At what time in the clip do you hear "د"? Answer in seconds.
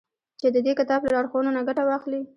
0.55-0.57